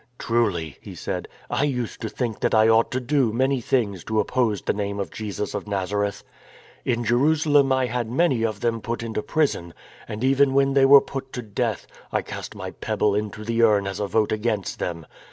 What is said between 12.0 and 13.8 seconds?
I cast my pebble into the